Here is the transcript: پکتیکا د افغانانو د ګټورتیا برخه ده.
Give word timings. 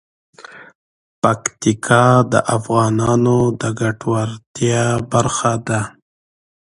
پکتیکا 1.21 2.05
د 2.31 2.33
افغانانو 2.55 3.37
د 3.61 3.63
ګټورتیا 3.79 4.83
برخه 5.11 5.53
ده. 5.67 5.81